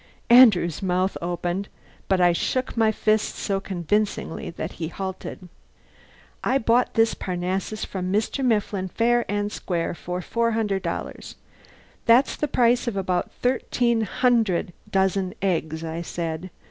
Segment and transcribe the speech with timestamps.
[0.31, 1.69] Andrew's mouth opened,
[2.07, 5.47] but I shook my fist so convincingly that he halted.
[6.43, 8.43] "I bought this Parnassus from Mr.
[8.43, 11.35] Mifflin fair and square for four hundred dollars.
[12.07, 16.49] That's the price of about thirteen hundred dozen eggs," I said.